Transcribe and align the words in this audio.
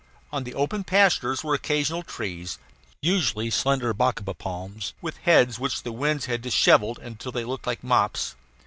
On 0.31 0.45
the 0.45 0.55
open 0.55 0.83
pastures 0.83 1.43
were 1.43 1.53
occasional 1.53 2.01
trees, 2.01 2.57
usually 3.03 3.51
slender 3.51 3.93
bacaba 3.93 4.33
palms, 4.35 4.95
with 4.99 5.17
heads 5.17 5.59
which 5.59 5.83
the 5.83 5.91
winds 5.91 6.25
had 6.25 6.41
dishevelled 6.41 6.97
until 6.97 7.31
they 7.31 7.45
looked 7.45 7.67
like 7.67 7.83
mops. 7.83 8.33